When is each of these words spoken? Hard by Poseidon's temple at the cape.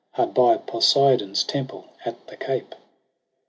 Hard 0.13 0.33
by 0.33 0.57
Poseidon's 0.57 1.43
temple 1.43 1.85
at 2.03 2.25
the 2.25 2.35
cape. 2.35 2.73